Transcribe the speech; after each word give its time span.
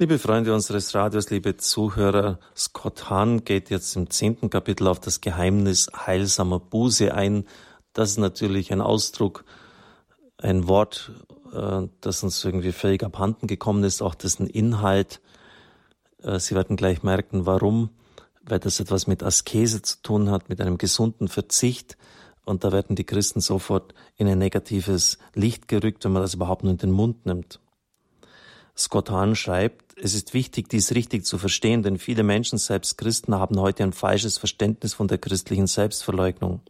Liebe 0.00 0.20
Freunde 0.20 0.54
unseres 0.54 0.94
Radios, 0.94 1.28
liebe 1.30 1.56
Zuhörer, 1.56 2.38
Scott 2.56 3.10
Hahn 3.10 3.42
geht 3.42 3.68
jetzt 3.68 3.96
im 3.96 4.10
zehnten 4.10 4.48
Kapitel 4.48 4.86
auf 4.86 5.00
das 5.00 5.20
Geheimnis 5.20 5.88
heilsamer 5.92 6.60
Buße 6.60 7.12
ein. 7.12 7.46
Das 7.94 8.10
ist 8.10 8.18
natürlich 8.18 8.72
ein 8.72 8.80
Ausdruck, 8.80 9.44
ein 10.36 10.68
Wort, 10.68 11.10
äh, 11.52 11.88
das 12.00 12.22
uns 12.22 12.44
irgendwie 12.44 12.70
völlig 12.70 13.02
abhanden 13.02 13.48
gekommen 13.48 13.82
ist, 13.82 14.00
auch 14.00 14.14
dessen 14.14 14.46
Inhalt. 14.46 15.20
Äh, 16.22 16.38
Sie 16.38 16.54
werden 16.54 16.76
gleich 16.76 17.02
merken, 17.02 17.44
warum, 17.44 17.90
weil 18.42 18.60
das 18.60 18.78
etwas 18.78 19.08
mit 19.08 19.24
Askese 19.24 19.82
zu 19.82 20.00
tun 20.00 20.30
hat, 20.30 20.48
mit 20.48 20.60
einem 20.60 20.78
gesunden 20.78 21.26
Verzicht. 21.26 21.98
Und 22.44 22.62
da 22.62 22.70
werden 22.70 22.94
die 22.94 23.02
Christen 23.02 23.40
sofort 23.40 23.94
in 24.14 24.28
ein 24.28 24.38
negatives 24.38 25.18
Licht 25.34 25.66
gerückt, 25.66 26.04
wenn 26.04 26.12
man 26.12 26.22
das 26.22 26.34
überhaupt 26.34 26.62
nur 26.62 26.70
in 26.70 26.78
den 26.78 26.92
Mund 26.92 27.26
nimmt. 27.26 27.58
Scott 28.78 29.10
Hahn 29.10 29.34
schreibt, 29.34 29.98
es 29.98 30.14
ist 30.14 30.34
wichtig, 30.34 30.68
dies 30.68 30.94
richtig 30.94 31.26
zu 31.26 31.36
verstehen, 31.36 31.82
denn 31.82 31.98
viele 31.98 32.22
Menschen, 32.22 32.58
selbst 32.58 32.96
Christen, 32.96 33.34
haben 33.34 33.58
heute 33.58 33.82
ein 33.82 33.92
falsches 33.92 34.38
Verständnis 34.38 34.94
von 34.94 35.08
der 35.08 35.18
christlichen 35.18 35.66
Selbstverleugnung. 35.66 36.60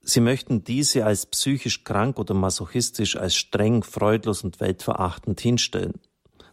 Sie 0.00 0.20
möchten 0.20 0.64
diese 0.64 1.04
als 1.04 1.26
psychisch 1.26 1.84
krank 1.84 2.18
oder 2.18 2.32
masochistisch, 2.32 3.16
als 3.16 3.34
streng, 3.34 3.82
freudlos 3.82 4.44
und 4.44 4.60
weltverachtend 4.60 5.40
hinstellen. 5.40 6.00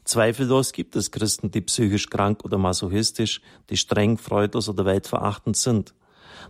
Zweifellos 0.03 0.73
gibt 0.73 0.95
es 0.97 1.11
Christen, 1.11 1.52
die 1.52 1.61
psychisch 1.61 2.09
krank 2.09 2.44
oder 2.44 2.58
masochistisch, 2.58 3.41
die 3.69 3.77
streng, 3.77 4.17
freudlos 4.17 4.67
oder 4.67 4.83
weltverachtend 4.83 5.55
sind. 5.55 5.94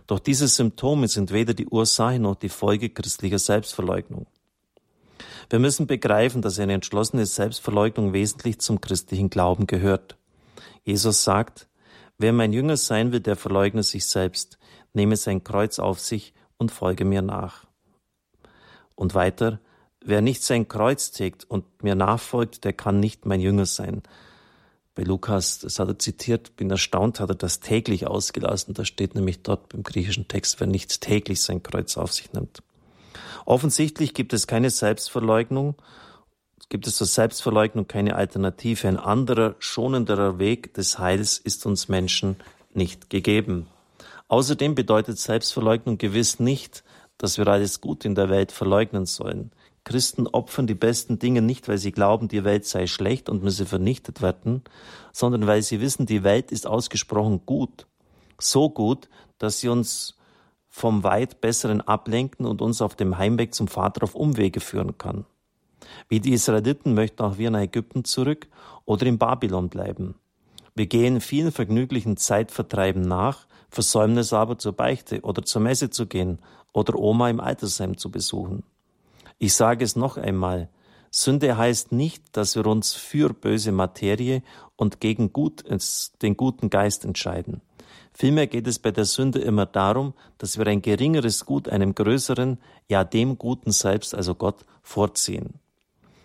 Doch 0.08 0.18
diese 0.18 0.48
Symptome 0.48 1.06
sind 1.06 1.32
weder 1.32 1.54
die 1.54 1.66
Ursache 1.66 2.18
noch 2.18 2.36
die 2.36 2.48
Folge 2.48 2.90
christlicher 2.90 3.38
Selbstverleugnung. 3.38 4.26
Wir 5.50 5.58
müssen 5.58 5.86
begreifen, 5.86 6.42
dass 6.42 6.58
eine 6.58 6.74
entschlossene 6.74 7.26
Selbstverleugnung 7.26 8.12
wesentlich 8.12 8.60
zum 8.60 8.80
christlichen 8.80 9.30
Glauben 9.30 9.66
gehört. 9.66 10.16
Jesus 10.84 11.24
sagt, 11.24 11.68
wer 12.18 12.32
mein 12.32 12.52
Jünger 12.52 12.76
sein 12.76 13.12
will, 13.12 13.20
der 13.20 13.36
verleugne 13.36 13.82
sich 13.82 14.06
selbst, 14.06 14.58
nehme 14.92 15.16
sein 15.16 15.44
Kreuz 15.44 15.78
auf 15.78 16.00
sich 16.00 16.34
und 16.56 16.70
folge 16.70 17.04
mir 17.04 17.22
nach. 17.22 17.66
Und 18.94 19.14
weiter, 19.14 19.60
wer 20.04 20.20
nicht 20.20 20.42
sein 20.42 20.68
Kreuz 20.68 21.10
trägt 21.12 21.44
und 21.44 21.82
mir 21.82 21.94
nachfolgt, 21.94 22.64
der 22.64 22.72
kann 22.72 23.00
nicht 23.00 23.26
mein 23.26 23.40
Jünger 23.40 23.66
sein. 23.66 24.02
Bei 24.94 25.04
Lukas, 25.04 25.60
das 25.60 25.78
hat 25.78 25.88
er 25.88 25.98
zitiert, 25.98 26.54
bin 26.56 26.70
erstaunt, 26.70 27.18
hat 27.18 27.30
er 27.30 27.34
das 27.34 27.60
täglich 27.60 28.06
ausgelassen. 28.06 28.74
Da 28.74 28.84
steht 28.84 29.14
nämlich 29.14 29.42
dort 29.42 29.70
beim 29.70 29.82
griechischen 29.82 30.28
Text, 30.28 30.60
wer 30.60 30.66
nicht 30.66 31.00
täglich 31.00 31.40
sein 31.40 31.62
Kreuz 31.62 31.96
auf 31.96 32.12
sich 32.12 32.32
nimmt. 32.32 32.62
Offensichtlich 33.44 34.14
gibt 34.14 34.32
es 34.32 34.46
keine 34.46 34.70
Selbstverleugnung, 34.70 35.74
gibt 36.68 36.86
es 36.86 36.96
zur 36.96 37.06
Selbstverleugnung 37.06 37.86
keine 37.86 38.16
Alternative. 38.16 38.88
Ein 38.88 38.96
anderer, 38.96 39.56
schonenderer 39.58 40.38
Weg 40.38 40.74
des 40.74 40.98
Heils 40.98 41.38
ist 41.38 41.66
uns 41.66 41.88
Menschen 41.88 42.36
nicht 42.72 43.10
gegeben. 43.10 43.66
Außerdem 44.28 44.74
bedeutet 44.74 45.18
Selbstverleugnung 45.18 45.98
gewiss 45.98 46.40
nicht, 46.40 46.84
dass 47.18 47.36
wir 47.36 47.46
alles 47.46 47.80
Gut 47.80 48.04
in 48.04 48.14
der 48.14 48.30
Welt 48.30 48.52
verleugnen 48.52 49.04
sollen. 49.04 49.52
Christen 49.84 50.26
opfern 50.26 50.66
die 50.66 50.74
besten 50.74 51.18
Dinge 51.18 51.42
nicht, 51.42 51.68
weil 51.68 51.78
sie 51.78 51.92
glauben, 51.92 52.28
die 52.28 52.44
Welt 52.44 52.64
sei 52.64 52.86
schlecht 52.86 53.28
und 53.28 53.42
müsse 53.42 53.66
vernichtet 53.66 54.22
werden, 54.22 54.62
sondern 55.12 55.46
weil 55.46 55.62
sie 55.62 55.80
wissen, 55.80 56.06
die 56.06 56.24
Welt 56.24 56.52
ist 56.52 56.66
ausgesprochen 56.66 57.44
gut. 57.44 57.86
So 58.40 58.70
gut, 58.70 59.08
dass 59.38 59.58
sie 59.58 59.68
uns 59.68 60.16
vom 60.74 61.04
weit 61.04 61.42
besseren 61.42 61.82
ablenken 61.82 62.46
und 62.46 62.62
uns 62.62 62.80
auf 62.80 62.96
dem 62.96 63.18
Heimweg 63.18 63.54
zum 63.54 63.68
Vater 63.68 64.02
auf 64.04 64.14
Umwege 64.14 64.58
führen 64.58 64.96
kann. 64.96 65.26
Wie 66.08 66.18
die 66.18 66.32
Israeliten 66.32 66.94
möchten 66.94 67.22
auch 67.22 67.36
wir 67.36 67.50
nach 67.50 67.60
Ägypten 67.60 68.04
zurück 68.04 68.48
oder 68.86 69.04
in 69.04 69.18
Babylon 69.18 69.68
bleiben. 69.68 70.14
Wir 70.74 70.86
gehen 70.86 71.20
vielen 71.20 71.52
vergnüglichen 71.52 72.16
Zeitvertreiben 72.16 73.02
nach, 73.02 73.46
versäumen 73.68 74.16
es 74.16 74.32
aber 74.32 74.56
zur 74.56 74.72
Beichte 74.72 75.20
oder 75.20 75.42
zur 75.42 75.60
Messe 75.60 75.90
zu 75.90 76.06
gehen 76.06 76.38
oder 76.72 76.98
Oma 76.98 77.28
im 77.28 77.38
Altersheim 77.38 77.98
zu 77.98 78.10
besuchen. 78.10 78.62
Ich 79.38 79.52
sage 79.52 79.84
es 79.84 79.94
noch 79.94 80.16
einmal, 80.16 80.70
Sünde 81.10 81.58
heißt 81.58 81.92
nicht, 81.92 82.24
dass 82.32 82.56
wir 82.56 82.66
uns 82.66 82.94
für 82.94 83.34
böse 83.34 83.72
Materie 83.72 84.42
und 84.76 85.00
gegen 85.00 85.34
gut, 85.34 85.64
den 86.22 86.36
guten 86.38 86.70
Geist 86.70 87.04
entscheiden. 87.04 87.60
Vielmehr 88.12 88.46
geht 88.46 88.66
es 88.66 88.78
bei 88.78 88.90
der 88.90 89.04
Sünde 89.04 89.38
immer 89.40 89.66
darum, 89.66 90.14
dass 90.38 90.58
wir 90.58 90.66
ein 90.66 90.82
geringeres 90.82 91.46
Gut 91.46 91.68
einem 91.68 91.94
größeren, 91.94 92.58
ja 92.88 93.04
dem 93.04 93.38
Guten 93.38 93.72
selbst, 93.72 94.14
also 94.14 94.34
Gott, 94.34 94.64
vorziehen. 94.82 95.54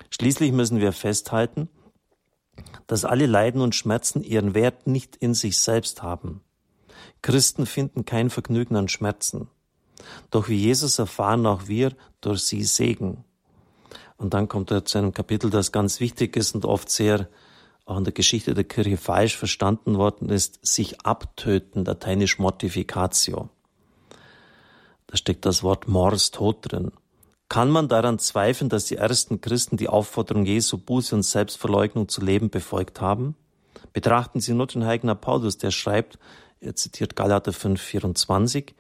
Schließlich 0.09 0.51
müssen 0.51 0.79
wir 0.79 0.91
festhalten, 0.91 1.69
dass 2.87 3.05
alle 3.05 3.25
Leiden 3.25 3.61
und 3.61 3.75
Schmerzen 3.75 4.23
ihren 4.23 4.53
Wert 4.53 4.87
nicht 4.87 5.15
in 5.15 5.33
sich 5.33 5.59
selbst 5.59 6.03
haben. 6.03 6.41
Christen 7.21 7.65
finden 7.65 8.05
kein 8.05 8.29
Vergnügen 8.29 8.75
an 8.75 8.87
Schmerzen. 8.87 9.49
Doch 10.31 10.49
wie 10.49 10.55
Jesus 10.55 10.99
erfahren 10.99 11.45
auch 11.45 11.67
wir 11.67 11.93
durch 12.21 12.41
sie 12.41 12.63
Segen. 12.63 13.23
Und 14.17 14.33
dann 14.33 14.47
kommt 14.47 14.71
er 14.71 14.85
zu 14.85 14.97
einem 14.97 15.13
Kapitel, 15.13 15.49
das 15.49 15.71
ganz 15.71 15.99
wichtig 15.99 16.35
ist 16.35 16.55
und 16.55 16.65
oft 16.65 16.89
sehr 16.89 17.27
auch 17.87 17.97
in 17.97 18.03
der 18.03 18.13
Geschichte 18.13 18.53
der 18.53 18.65
Kirche 18.65 18.97
falsch 18.97 19.37
verstanden 19.37 19.97
worden 19.97 20.29
ist, 20.29 20.59
sich 20.61 21.01
abtöten, 21.01 21.85
lateinisch 21.85 22.37
mortificatio. 22.37 23.49
Da 25.07 25.15
steckt 25.15 25.45
das 25.45 25.63
Wort 25.63 25.87
mors 25.87 26.31
tot 26.31 26.57
drin. 26.61 26.91
Kann 27.49 27.71
man 27.71 27.87
daran 27.87 28.19
zweifeln, 28.19 28.69
dass 28.69 28.85
die 28.85 28.97
ersten 28.97 29.39
Christen 29.39 29.77
die 29.77 29.87
Aufforderung 29.87 30.45
Jesu, 30.45 30.77
Buße 30.77 31.15
und 31.15 31.23
Selbstverleugnung 31.23 32.09
zu 32.09 32.21
leben, 32.21 32.49
befolgt 32.49 32.99
haben? 32.99 33.35
Betrachten 33.93 34.41
Sie 34.41 34.53
nur 34.53 34.67
den 34.67 34.85
heiligen 34.85 35.15
Paulus, 35.17 35.57
der 35.57 35.71
schreibt, 35.71 36.19
er 36.59 36.75
zitiert 36.75 37.15
Galater 37.15 37.53
5, 37.53 37.81
24, 37.81 38.75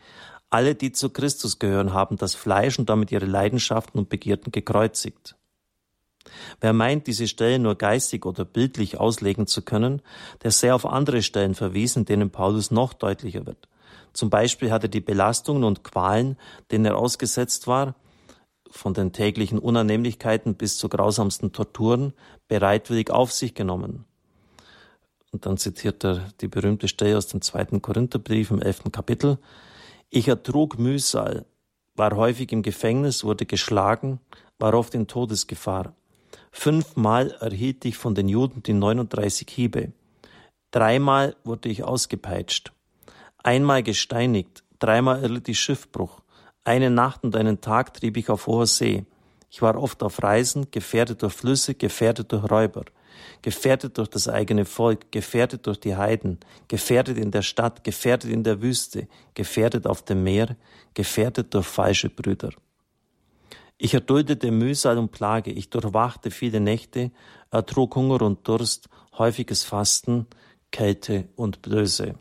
alle, 0.49 0.75
die 0.75 0.91
zu 0.91 1.09
Christus 1.09 1.59
gehören, 1.59 1.93
haben 1.93 2.17
das 2.17 2.35
Fleisch 2.35 2.77
und 2.79 2.89
damit 2.89 3.11
ihre 3.11 3.25
Leidenschaften 3.25 3.99
und 3.99 4.09
Begierden 4.09 4.51
gekreuzigt. 4.51 5.35
Wer 6.61 6.73
meint, 6.73 7.07
diese 7.07 7.27
Stelle 7.27 7.59
nur 7.59 7.75
geistig 7.75 8.25
oder 8.25 8.45
bildlich 8.45 8.99
auslegen 8.99 9.47
zu 9.47 9.61
können, 9.61 10.01
der 10.43 10.51
sehr 10.51 10.75
auf 10.75 10.85
andere 10.85 11.21
Stellen 11.21 11.55
verwiesen, 11.55 12.05
denen 12.05 12.29
Paulus 12.29 12.71
noch 12.71 12.93
deutlicher 12.93 13.45
wird. 13.45 13.67
Zum 14.13 14.29
Beispiel 14.29 14.71
hat 14.71 14.83
er 14.83 14.89
die 14.89 15.01
Belastungen 15.01 15.63
und 15.63 15.83
Qualen, 15.83 16.37
denen 16.71 16.85
er 16.85 16.97
ausgesetzt 16.97 17.67
war, 17.67 17.95
von 18.69 18.93
den 18.93 19.13
täglichen 19.13 19.59
Unannehmlichkeiten 19.59 20.55
bis 20.55 20.77
zu 20.77 20.89
grausamsten 20.89 21.51
Torturen, 21.51 22.13
bereitwillig 22.47 23.11
auf 23.11 23.31
sich 23.31 23.53
genommen. 23.53 24.05
Und 25.31 25.45
dann 25.45 25.57
zitiert 25.57 26.03
er 26.05 26.29
die 26.41 26.47
berühmte 26.47 26.87
Stelle 26.87 27.17
aus 27.17 27.27
dem 27.27 27.41
zweiten 27.41 27.81
Korintherbrief 27.81 28.51
im 28.51 28.61
elften 28.61 28.91
Kapitel. 28.91 29.37
Ich 30.09 30.27
ertrug 30.27 30.79
Mühsal, 30.79 31.45
war 31.95 32.15
häufig 32.15 32.51
im 32.51 32.61
Gefängnis, 32.61 33.23
wurde 33.23 33.45
geschlagen, 33.45 34.19
war 34.57 34.73
oft 34.73 34.95
in 34.95 35.07
Todesgefahr. 35.07 35.93
Fünfmal 36.59 37.37
erhielt 37.39 37.85
ich 37.85 37.97
von 37.97 38.15
den 38.15 38.27
Juden 38.27 38.63
die 38.63 38.73
39 38.73 39.47
Hiebe. 39.47 39.91
Dreimal 40.71 41.35
wurde 41.43 41.69
ich 41.69 41.83
ausgepeitscht. 41.83 42.71
Einmal 43.43 43.83
gesteinigt. 43.83 44.63
Dreimal 44.79 45.21
erlitt 45.21 45.47
ich 45.49 45.59
Schiffbruch. 45.59 46.19
Eine 46.63 46.89
Nacht 46.89 47.23
und 47.23 47.35
einen 47.35 47.61
Tag 47.61 47.93
trieb 47.93 48.17
ich 48.17 48.31
auf 48.31 48.47
hoher 48.47 48.65
See. 48.65 49.05
Ich 49.51 49.61
war 49.61 49.79
oft 49.79 50.01
auf 50.01 50.23
Reisen, 50.23 50.71
gefährdet 50.71 51.21
durch 51.21 51.33
Flüsse, 51.33 51.75
gefährdet 51.75 52.31
durch 52.31 52.49
Räuber, 52.49 52.85
gefährdet 53.43 53.95
durch 53.99 54.09
das 54.09 54.27
eigene 54.27 54.65
Volk, 54.65 55.11
gefährdet 55.11 55.67
durch 55.67 55.79
die 55.79 55.95
Heiden, 55.95 56.39
gefährdet 56.67 57.19
in 57.19 57.29
der 57.29 57.43
Stadt, 57.43 57.83
gefährdet 57.83 58.31
in 58.31 58.43
der 58.43 58.63
Wüste, 58.63 59.07
gefährdet 59.35 59.85
auf 59.85 60.01
dem 60.01 60.23
Meer, 60.23 60.55
gefährdet 60.95 61.53
durch 61.53 61.67
falsche 61.67 62.09
Brüder. 62.09 62.49
Ich 63.79 63.93
erduldete 63.93 64.49
Mühsal 64.51 64.97
und 64.97 65.11
Plage, 65.11 65.51
ich 65.51 65.69
durchwachte 65.69 66.31
viele 66.31 66.59
Nächte, 66.59 67.11
ertrug 67.51 67.95
Hunger 67.95 68.23
und 68.23 68.47
Durst, 68.47 68.89
häufiges 69.17 69.63
Fasten, 69.63 70.25
Kälte 70.71 71.29
und 71.35 71.61
Blöße. 71.61 72.15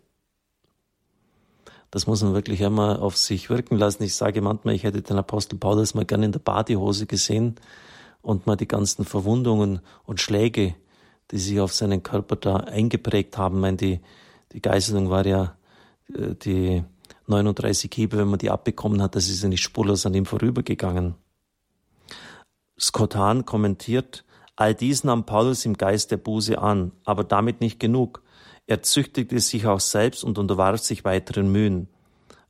Das 1.91 2.07
muss 2.07 2.23
man 2.23 2.35
wirklich 2.35 2.63
einmal 2.63 2.99
auf 2.99 3.17
sich 3.17 3.49
wirken 3.49 3.79
lassen. 3.79 4.03
Ich 4.03 4.15
sage 4.15 4.43
manchmal, 4.43 4.75
ich 4.75 4.83
hätte 4.83 5.01
den 5.01 5.17
Apostel 5.17 5.57
Paulus 5.57 5.95
mal 5.95 6.05
gerne 6.05 6.27
in 6.27 6.33
der 6.33 6.41
Badehose 6.41 7.07
gesehen 7.07 7.55
und 8.21 8.47
mal 8.47 8.57
die 8.57 8.69
ganzen 8.69 9.07
Verwundungen 9.07 9.81
und 10.05 10.21
Schläge, 10.21 10.75
die 11.31 11.39
sich 11.39 11.59
auf 11.59 11.73
seinen 11.73 12.03
Körper 12.03 12.37
da 12.37 12.57
eingeprägt 12.57 13.39
haben. 13.39 13.57
Ich 13.57 13.61
meine, 13.63 13.77
die, 13.79 14.01
die 14.53 14.61
Geißelung 14.61 15.09
war 15.09 15.25
ja 15.25 15.57
äh, 16.13 16.35
die 16.35 16.85
39 17.29 17.91
Hiebe, 17.95 18.19
wenn 18.19 18.29
man 18.29 18.39
die 18.39 18.51
abbekommen 18.51 19.01
hat, 19.01 19.17
das 19.17 19.29
ist 19.29 19.43
ja 19.43 19.49
nicht 19.49 19.63
spurlos 19.63 20.05
an 20.05 20.15
ihm 20.15 20.27
vorübergegangen. 20.27 21.15
Scott 22.79 23.17
Hahn 23.17 23.47
kommentiert, 23.47 24.25
all 24.55 24.75
dies 24.75 25.03
nahm 25.03 25.25
Paulus 25.25 25.65
im 25.65 25.79
Geist 25.79 26.11
der 26.11 26.19
Buße 26.19 26.59
an, 26.59 26.93
aber 27.05 27.25
damit 27.25 27.61
nicht 27.61 27.81
genug. 27.81 28.23
Er 28.67 28.83
züchtigte 28.83 29.39
sich 29.41 29.67
auch 29.67 29.81
selbst 29.81 30.25
und 30.25 30.39
unterwarf 30.39 30.81
sich 30.81 31.05
weiteren 31.05 31.51
Mühen. 31.51 31.89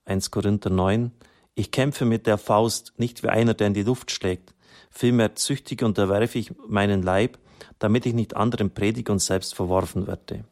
1 0.05 0.31
Korinther 0.31 0.71
9 0.71 1.13
Ich 1.55 1.71
kämpfe 1.71 2.05
mit 2.05 2.27
der 2.27 2.39
Faust, 2.39 2.93
nicht 2.97 3.23
wie 3.23 3.29
einer, 3.29 3.55
der 3.55 3.69
in 3.69 3.75
die 3.75 3.83
Luft 3.83 4.11
schlägt. 4.11 4.55
Vielmehr 4.91 5.37
züchtige 5.37 5.85
und 5.85 5.91
unterwerfe 5.91 6.39
ich 6.39 6.53
meinen 6.67 7.03
Leib, 7.03 7.39
damit 7.79 8.07
ich 8.07 8.15
nicht 8.15 8.35
anderen 8.35 8.71
predige 8.71 9.13
und 9.13 9.21
selbst 9.21 9.55
verworfen 9.55 10.07
werde. 10.07 10.45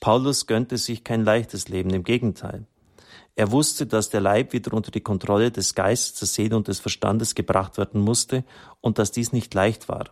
Paulus 0.00 0.46
gönnte 0.46 0.78
sich 0.78 1.04
kein 1.04 1.24
leichtes 1.24 1.68
Leben, 1.68 1.90
im 1.90 2.02
Gegenteil. 2.02 2.66
Er 3.34 3.50
wusste, 3.50 3.86
dass 3.86 4.10
der 4.10 4.20
Leib 4.20 4.52
wieder 4.52 4.74
unter 4.74 4.90
die 4.90 5.00
Kontrolle 5.00 5.50
des 5.50 5.74
Geistes, 5.74 6.18
der 6.18 6.28
Seele 6.28 6.56
und 6.56 6.68
des 6.68 6.80
Verstandes 6.80 7.34
gebracht 7.34 7.78
werden 7.78 8.00
musste 8.00 8.44
und 8.80 8.98
dass 8.98 9.10
dies 9.10 9.32
nicht 9.32 9.54
leicht 9.54 9.88
war. 9.88 10.10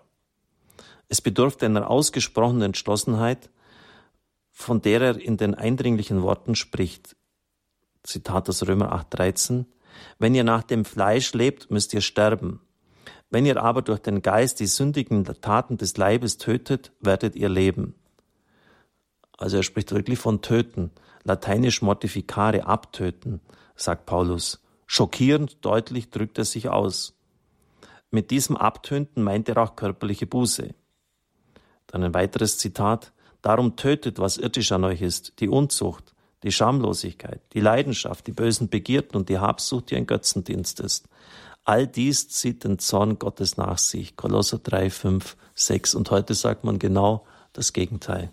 Es 1.09 1.21
bedurfte 1.21 1.67
einer 1.67 1.91
ausgesprochenen 1.91 2.63
Entschlossenheit, 2.63 3.51
von 4.53 4.81
der 4.81 5.01
er 5.01 5.21
in 5.21 5.37
den 5.37 5.55
eindringlichen 5.55 6.23
Worten 6.23 6.55
spricht. 6.55 7.17
Zitat 8.03 8.49
aus 8.49 8.67
Römer 8.67 8.93
8,13. 8.95 9.67
Wenn 10.19 10.35
ihr 10.35 10.45
nach 10.45 10.63
dem 10.63 10.85
Fleisch 10.85 11.35
lebt, 11.35 11.71
müsst 11.71 11.93
ihr 11.93 12.01
sterben. 12.01 12.61
Wenn 13.29 13.45
ihr 13.45 13.63
aber 13.63 13.83
durch 13.83 14.01
den 14.01 14.23
Geist 14.23 14.61
die 14.61 14.67
sündigen 14.67 15.25
Taten 15.25 15.77
des 15.77 15.97
Leibes 15.97 16.39
tötet, 16.39 16.93
werdet 17.01 17.37
ihr 17.37 17.49
leben. 17.49 17.95
Also 19.41 19.57
er 19.57 19.63
spricht 19.65 19.91
wirklich 19.93 20.19
von 20.19 20.43
töten. 20.43 20.93
Lateinisch 21.25 21.83
mortificare, 21.83 22.67
abtöten, 22.67 23.41
sagt 23.75 24.07
Paulus. 24.07 24.63
Schockierend 24.87 25.65
deutlich 25.65 26.11
drückt 26.11 26.39
er 26.39 26.45
sich 26.45 26.69
aus. 26.69 27.15
Mit 28.11 28.31
diesem 28.31 28.57
Abtöten 28.57 29.23
meint 29.23 29.49
er 29.49 29.59
auch 29.59 29.77
körperliche 29.77 30.27
Buße. 30.27 30.75
Dann 31.87 32.05
ein 32.05 32.15
weiteres 32.15 32.59
Zitat. 32.59 33.13
Darum 33.43 33.77
tötet, 33.77 34.19
was 34.19 34.37
irdisch 34.37 34.73
an 34.73 34.85
euch 34.85 35.01
ist, 35.01 35.41
die 35.41 35.49
Unzucht, 35.49 36.15
die 36.43 36.53
Schamlosigkeit, 36.53 37.41
die 37.55 37.61
Leidenschaft, 37.61 38.27
die 38.27 38.33
bösen 38.33 38.69
Begierden 38.69 39.17
und 39.17 39.29
die 39.29 39.39
Habsucht, 39.39 39.91
die 39.91 39.97
ein 39.97 40.07
Götzendienst 40.07 40.81
ist. 40.81 41.09
All 41.65 41.87
dies 41.87 42.29
zieht 42.29 42.65
den 42.65 42.79
Zorn 42.79 43.19
Gottes 43.19 43.57
nach 43.57 43.79
sich. 43.79 44.17
Kolosser 44.17 44.59
3, 44.59 44.91
5, 44.91 45.37
6. 45.55 45.95
Und 45.95 46.11
heute 46.11 46.35
sagt 46.35 46.65
man 46.65 46.79
genau 46.79 47.25
das 47.53 47.73
Gegenteil. 47.73 48.31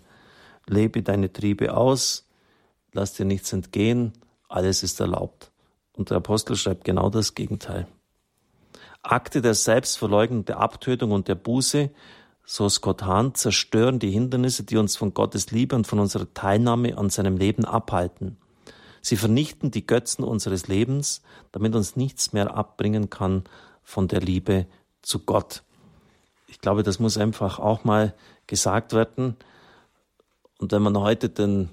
Lebe 0.68 1.02
deine 1.02 1.32
Triebe 1.32 1.74
aus, 1.76 2.26
lass 2.92 3.14
dir 3.14 3.24
nichts 3.24 3.52
entgehen, 3.52 4.12
alles 4.48 4.82
ist 4.82 5.00
erlaubt. 5.00 5.50
Und 5.92 6.10
der 6.10 6.18
Apostel 6.18 6.56
schreibt 6.56 6.84
genau 6.84 7.10
das 7.10 7.34
Gegenteil. 7.34 7.86
Akte 9.02 9.42
der 9.42 9.54
Selbstverleugnung, 9.54 10.44
der 10.44 10.58
Abtötung 10.60 11.12
und 11.12 11.28
der 11.28 11.34
Buße, 11.34 11.90
so 12.44 12.68
Scott 12.68 13.02
Hahn, 13.02 13.34
zerstören 13.34 13.98
die 13.98 14.10
Hindernisse, 14.10 14.64
die 14.64 14.76
uns 14.76 14.96
von 14.96 15.12
Gottes 15.12 15.50
Liebe 15.50 15.76
und 15.76 15.86
von 15.86 15.98
unserer 15.98 16.32
Teilnahme 16.32 16.96
an 16.96 17.10
seinem 17.10 17.36
Leben 17.36 17.64
abhalten. 17.64 18.38
Sie 19.02 19.16
vernichten 19.16 19.70
die 19.70 19.86
Götzen 19.86 20.24
unseres 20.24 20.68
Lebens, 20.68 21.22
damit 21.52 21.74
uns 21.74 21.96
nichts 21.96 22.32
mehr 22.32 22.56
abbringen 22.56 23.10
kann 23.10 23.44
von 23.82 24.08
der 24.08 24.20
Liebe 24.20 24.66
zu 25.02 25.20
Gott. 25.20 25.62
Ich 26.46 26.60
glaube, 26.60 26.82
das 26.82 26.98
muss 26.98 27.18
einfach 27.18 27.58
auch 27.58 27.84
mal 27.84 28.14
gesagt 28.46 28.92
werden. 28.92 29.36
Und 30.58 30.72
wenn 30.72 30.82
man 30.82 30.98
heute 30.98 31.28
den 31.28 31.70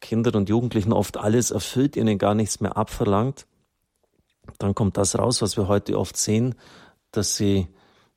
Kindern 0.00 0.36
und 0.36 0.48
Jugendlichen 0.48 0.92
oft 0.92 1.16
alles 1.16 1.50
erfüllt, 1.50 1.96
ihnen 1.96 2.18
gar 2.18 2.34
nichts 2.34 2.60
mehr 2.60 2.76
abverlangt, 2.76 3.46
dann 4.58 4.74
kommt 4.74 4.96
das 4.96 5.18
raus, 5.18 5.42
was 5.42 5.56
wir 5.56 5.68
heute 5.68 5.98
oft 5.98 6.16
sehen, 6.16 6.54
dass 7.10 7.36
sie 7.36 7.68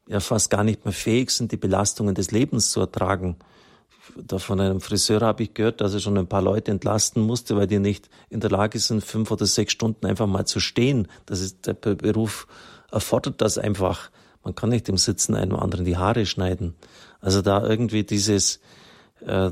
ja 0.07 0.19
fast 0.19 0.49
gar 0.49 0.63
nicht 0.63 0.85
mehr 0.85 0.94
fähig 0.94 1.31
sind, 1.31 1.51
die 1.51 1.57
Belastungen 1.57 2.15
des 2.15 2.31
Lebens 2.31 2.71
zu 2.71 2.79
ertragen. 2.81 3.38
Da 4.15 4.39
von 4.39 4.59
einem 4.59 4.81
Friseur 4.81 5.21
habe 5.21 5.44
ich 5.44 5.53
gehört, 5.53 5.81
dass 5.81 5.94
er 5.94 5.99
schon 5.99 6.17
ein 6.17 6.27
paar 6.27 6.41
Leute 6.41 6.71
entlasten 6.71 7.21
musste, 7.23 7.57
weil 7.57 7.67
die 7.67 7.79
nicht 7.79 8.09
in 8.29 8.39
der 8.39 8.49
Lage 8.49 8.79
sind, 8.79 9.03
fünf 9.03 9.31
oder 9.31 9.45
sechs 9.45 9.73
Stunden 9.73 10.05
einfach 10.05 10.27
mal 10.27 10.45
zu 10.45 10.59
stehen. 10.59 11.07
Das 11.25 11.41
ist, 11.41 11.67
der 11.67 11.73
Beruf 11.73 12.47
erfordert 12.91 13.41
das 13.41 13.57
einfach. 13.57 14.09
Man 14.44 14.55
kann 14.55 14.69
nicht 14.69 14.88
im 14.88 14.97
Sitzen 14.97 15.35
einem 15.35 15.57
anderen 15.57 15.85
die 15.85 15.97
Haare 15.97 16.25
schneiden. 16.25 16.75
Also 17.19 17.41
da 17.41 17.65
irgendwie 17.67 18.03
dieses 18.03 18.61
äh, 19.25 19.51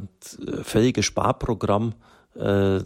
völlige 0.64 1.04
Sparprogramm, 1.04 1.94
äh, 2.36 2.80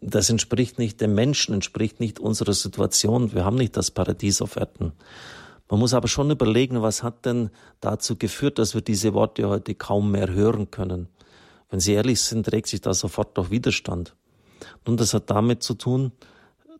das 0.00 0.30
entspricht 0.30 0.78
nicht 0.78 1.00
dem 1.00 1.14
Menschen, 1.14 1.54
entspricht 1.54 2.00
nicht 2.00 2.18
unserer 2.18 2.54
Situation. 2.54 3.32
Wir 3.32 3.44
haben 3.44 3.56
nicht 3.56 3.76
das 3.76 3.90
Paradies 3.90 4.42
auf 4.42 4.56
Erden. 4.56 4.92
Man 5.70 5.78
muss 5.78 5.94
aber 5.94 6.08
schon 6.08 6.30
überlegen, 6.30 6.82
was 6.82 7.02
hat 7.02 7.24
denn 7.24 7.50
dazu 7.80 8.16
geführt, 8.16 8.58
dass 8.58 8.74
wir 8.74 8.82
diese 8.82 9.14
Worte 9.14 9.48
heute 9.48 9.74
kaum 9.74 10.10
mehr 10.10 10.28
hören 10.28 10.70
können. 10.70 11.08
Wenn 11.70 11.80
Sie 11.80 11.92
ehrlich 11.92 12.20
sind, 12.20 12.44
trägt 12.44 12.66
sich 12.66 12.82
da 12.82 12.92
sofort 12.92 13.38
doch 13.38 13.50
Widerstand. 13.50 14.14
Nun, 14.86 14.96
das 14.96 15.14
hat 15.14 15.30
damit 15.30 15.62
zu 15.62 15.74
tun, 15.74 16.12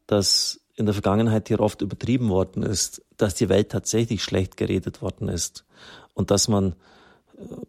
dass 0.06 0.60
in 0.74 0.86
der 0.86 0.94
Vergangenheit 0.94 1.48
hier 1.48 1.60
oft 1.60 1.80
übertrieben 1.80 2.28
worden 2.28 2.62
ist, 2.62 3.02
dass 3.16 3.34
die 3.34 3.48
Welt 3.48 3.70
tatsächlich 3.70 4.22
schlecht 4.22 4.56
geredet 4.56 5.00
worden 5.00 5.28
ist 5.28 5.64
und 6.12 6.30
dass 6.30 6.48
man 6.48 6.74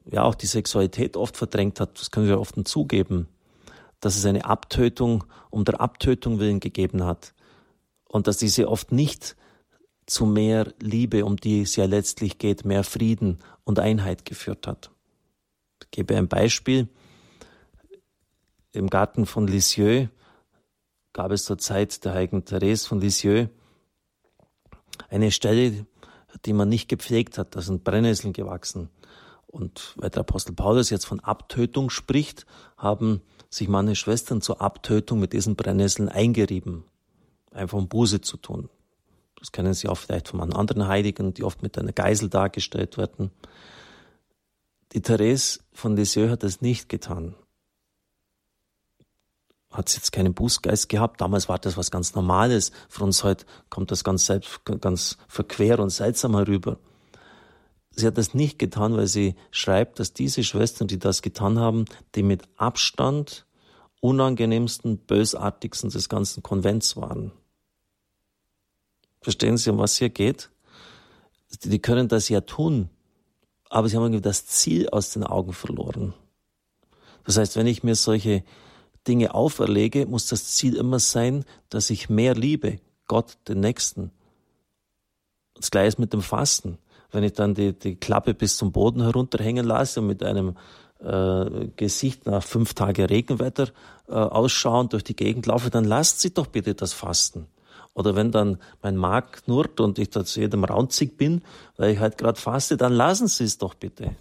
ja 0.10 0.24
auch 0.24 0.36
die 0.36 0.48
Sexualität 0.48 1.18
oft 1.18 1.38
verdrängt 1.38 1.80
hat, 1.80 2.00
das 2.00 2.12
können 2.12 2.28
wir 2.28 2.40
oft 2.40 2.56
zugeben, 2.68 3.28
dass 4.00 4.16
es 4.16 4.26
eine 4.26 4.46
Abtötung 4.46 5.24
um 5.50 5.66
der 5.66 5.82
Abtötung 5.82 6.40
willen 6.40 6.60
gegeben 6.60 7.04
hat 7.04 7.34
und 8.08 8.28
dass 8.28 8.38
diese 8.38 8.68
oft 8.70 8.92
nicht 8.92 9.36
zu 10.06 10.26
mehr 10.26 10.74
Liebe, 10.80 11.26
um 11.26 11.38
die 11.38 11.62
es 11.62 11.76
ja 11.76 11.86
letztlich 11.86 12.38
geht, 12.38 12.66
mehr 12.66 12.84
Frieden 12.84 13.40
und 13.64 13.80
Einheit 13.80 14.26
geführt 14.26 14.68
hat. 14.68 14.92
Ich 15.82 15.92
gebe 15.92 16.18
ein 16.18 16.28
Beispiel. 16.28 16.90
Im 18.72 18.90
Garten 18.90 19.26
von 19.26 19.48
Lisieux 19.48 20.10
gab 21.14 21.32
es 21.32 21.46
zur 21.46 21.58
Zeit 21.58 22.04
der 22.04 22.14
heiligen 22.14 22.44
Therese 22.44 22.88
von 22.88 23.00
Lisieux 23.00 23.50
eine 25.10 25.32
Stelle, 25.32 25.86
die 26.46 26.54
man 26.54 26.70
nicht 26.70 26.90
gepflegt 26.90 27.38
hat. 27.38 27.56
Da 27.56 27.62
sind 27.62 27.84
Brennnesseln 27.84 28.34
gewachsen. 28.34 28.90
Und 29.54 29.94
weil 29.98 30.10
der 30.10 30.22
Apostel 30.22 30.54
Paulus 30.54 30.90
jetzt 30.90 31.06
von 31.06 31.20
Abtötung 31.20 31.92
spricht, 31.92 32.48
haben 32.76 33.22
sich 33.52 33.68
meine 33.68 33.96
Schwestern 33.96 34.42
zur 34.42 34.62
Abtötung 34.62 35.20
mit 35.20 35.32
diesen 35.32 35.56
Brennnesseln 35.56 36.10
eingerieben. 36.10 36.86
Einfach 37.52 37.78
um 37.78 37.88
Buße 37.88 38.22
zu 38.22 38.38
tun. 38.38 38.70
Das 39.38 39.52
kennen 39.52 39.76
Sie 39.76 39.88
auch 39.88 39.98
vielleicht 40.00 40.30
von 40.30 40.42
anderen 40.42 40.88
Heiligen, 40.88 41.36
die 41.36 41.44
oft 41.44 41.62
mit 41.62 41.78
einer 41.78 41.92
Geisel 41.92 42.30
dargestellt 42.30 42.98
werden. 42.98 43.30
Die 44.94 45.04
Therese 45.04 45.60
von 45.72 45.96
Lisieux 45.96 46.32
hat 46.32 46.42
das 46.42 46.62
nicht 46.62 46.90
getan. 46.90 47.36
Hat 49.70 49.88
sie 49.88 49.98
jetzt 49.98 50.14
keinen 50.14 50.34
Bußgeist 50.34 50.90
gehabt? 50.90 51.22
Damals 51.22 51.48
war 51.48 51.60
das 51.60 51.78
was 51.78 51.92
ganz 51.92 52.16
Normales. 52.16 52.72
Für 52.90 53.04
uns 53.04 53.24
heute 53.24 53.46
kommt 53.70 53.92
das 53.92 54.04
ganz 54.04 54.26
selbst, 54.26 54.66
ganz 54.82 55.20
verquer 55.28 55.78
und 55.78 55.92
seltsam 55.92 56.36
herüber. 56.36 56.80
Sie 57.96 58.08
hat 58.08 58.18
das 58.18 58.34
nicht 58.34 58.58
getan, 58.58 58.98
weil 58.98 59.08
sie 59.08 59.36
schreibt, 59.52 60.00
dass 60.00 60.14
diese 60.14 60.44
Schwestern, 60.44 60.88
die 60.88 60.98
das 60.98 61.22
getan 61.22 61.60
haben, 61.60 61.86
die 62.16 62.24
mit 62.24 62.44
Abstand 62.58 63.46
unangenehmsten, 64.02 64.98
bösartigsten 64.98 65.90
des 65.90 66.10
ganzen 66.10 66.44
Konvents 66.44 66.98
waren. 66.98 67.32
Verstehen 69.22 69.58
Sie, 69.58 69.70
um 69.70 69.78
was 69.78 69.98
hier 69.98 70.10
geht? 70.10 70.50
Die 71.64 71.80
können 71.80 72.08
das 72.08 72.30
ja 72.30 72.42
tun, 72.42 72.90
aber 73.70 73.88
sie 73.88 73.96
haben 73.96 74.04
irgendwie 74.04 74.22
das 74.22 74.46
Ziel 74.48 74.90
aus 74.90 75.12
den 75.12 75.24
Augen 75.24 75.54
verloren. 75.54 76.14
Das 77.24 77.38
heißt, 77.38 77.56
wenn 77.56 77.68
ich 77.68 77.84
mir 77.84 77.96
solche 77.96 78.44
Dinge 79.08 79.34
auferlege, 79.34 80.06
muss 80.08 80.26
das 80.28 80.56
Ziel 80.56 80.76
immer 80.76 81.00
sein, 81.00 81.46
dass 81.70 81.90
ich 81.90 82.10
mehr 82.10 82.36
liebe, 82.36 82.80
Gott, 83.08 83.38
den 83.48 83.60
Nächsten. 83.60 84.12
Das 85.54 85.72
gleiche 85.72 85.90
ist 85.90 86.00
mit 86.00 86.12
dem 86.12 86.22
Fasten 86.22 86.80
wenn 87.14 87.24
ich 87.24 87.34
dann 87.34 87.54
die, 87.54 87.74
die 87.74 87.96
Klappe 87.96 88.34
bis 88.34 88.58
zum 88.58 88.72
Boden 88.72 89.02
herunterhängen 89.02 89.66
lasse 89.66 90.02
und 90.02 90.08
mit 90.08 90.24
einem 90.24 90.58
äh, 91.00 91.68
Gesicht 91.76 92.26
nach 92.26 92.44
fünf 92.44 92.74
Tage 92.74 93.10
Regenwetter 93.10 93.70
äh, 94.08 94.14
ausschauend 94.14 94.94
durch 94.94 95.04
die 95.04 95.16
Gegend 95.16 95.46
laufe, 95.46 95.70
dann 95.70 95.86
lasst 95.86 96.20
Sie 96.20 96.34
doch 96.34 96.48
bitte 96.48 96.74
das 96.74 96.92
Fasten. 96.92 97.48
Oder 97.94 98.16
wenn 98.16 98.32
dann 98.32 98.58
mein 98.82 98.98
Mark 98.98 99.44
knurrt 99.44 99.80
und 99.80 100.00
ich 100.00 100.10
da 100.10 100.26
zu 100.26 100.40
jedem 100.40 100.64
raunzig 100.64 101.16
bin, 101.16 101.44
weil 101.78 101.92
ich 101.92 102.00
halt 102.00 102.18
gerade 102.18 102.40
faste, 102.40 102.78
dann 102.78 102.92
lassen 102.92 103.28
Sie 103.28 103.44
es 103.44 103.60
doch 103.60 103.76
bitte. 103.76 104.16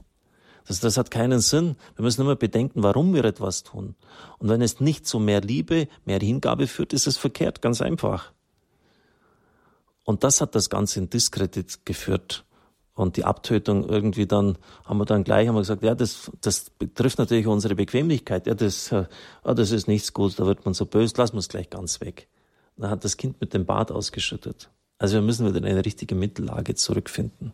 Das, 0.68 0.80
das 0.80 0.98
hat 0.98 1.10
keinen 1.10 1.40
Sinn. 1.40 1.76
Wir 1.96 2.02
müssen 2.02 2.20
immer 2.20 2.36
bedenken, 2.36 2.82
warum 2.82 3.14
wir 3.14 3.24
etwas 3.24 3.62
tun. 3.62 3.94
Und 4.38 4.50
wenn 4.50 4.60
es 4.60 4.80
nicht 4.80 5.06
zu 5.06 5.18
mehr 5.18 5.40
Liebe, 5.40 5.88
mehr 6.04 6.20
Hingabe 6.20 6.66
führt, 6.66 6.92
ist 6.92 7.06
es 7.06 7.16
verkehrt, 7.16 7.62
ganz 7.62 7.80
einfach. 7.80 8.32
Und 10.04 10.24
das 10.24 10.42
hat 10.42 10.54
das 10.54 10.68
Ganze 10.68 11.00
in 11.00 11.08
Diskredit 11.08 11.86
geführt 11.86 12.44
und 12.94 13.16
die 13.16 13.24
Abtötung 13.24 13.88
irgendwie 13.88 14.26
dann, 14.26 14.58
haben 14.84 14.98
wir 14.98 15.04
dann 15.04 15.24
gleich 15.24 15.48
haben 15.48 15.54
wir 15.54 15.60
gesagt, 15.60 15.82
ja, 15.82 15.94
das, 15.94 16.30
das 16.40 16.70
betrifft 16.70 17.18
natürlich 17.18 17.46
unsere 17.46 17.74
Bequemlichkeit. 17.74 18.46
Ja, 18.46 18.54
das, 18.54 18.90
ja, 18.90 19.06
das 19.42 19.70
ist 19.70 19.88
nichts 19.88 20.12
gut, 20.12 20.38
da 20.38 20.46
wird 20.46 20.64
man 20.64 20.74
so 20.74 20.86
böse, 20.86 21.14
lassen 21.16 21.34
wir 21.34 21.40
es 21.40 21.48
gleich 21.48 21.70
ganz 21.70 22.00
weg. 22.00 22.28
Dann 22.76 22.90
hat 22.90 23.04
das 23.04 23.16
Kind 23.16 23.40
mit 23.40 23.54
dem 23.54 23.66
Bad 23.66 23.90
ausgeschüttet. 23.90 24.70
Also 24.98 25.14
wir 25.16 25.22
müssen 25.22 25.46
wieder 25.46 25.58
in 25.58 25.64
eine 25.64 25.84
richtige 25.84 26.14
Mittellage 26.14 26.74
zurückfinden. 26.74 27.52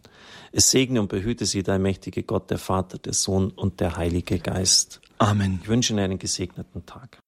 Es 0.52 0.70
segne 0.70 1.00
und 1.00 1.08
behüte 1.08 1.46
Sie, 1.46 1.62
der 1.62 1.78
mächtige 1.78 2.22
Gott, 2.22 2.50
der 2.50 2.58
Vater, 2.58 2.98
der 2.98 3.14
Sohn 3.14 3.50
und 3.50 3.80
der 3.80 3.96
Heilige 3.96 4.38
Geist. 4.38 5.00
Amen. 5.16 5.60
Ich 5.62 5.68
wünsche 5.68 5.94
Ihnen 5.94 6.00
einen 6.00 6.18
gesegneten 6.18 6.84
Tag. 6.84 7.20